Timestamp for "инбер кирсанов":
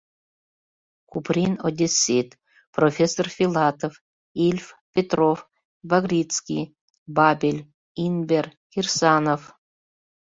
8.05-9.41